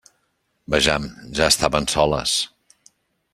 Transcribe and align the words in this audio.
Vejam, 0.75 1.03
ja 1.41 1.51
estaven 1.53 1.87
soles. 1.95 2.35